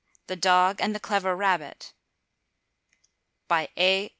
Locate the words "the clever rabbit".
0.95-1.93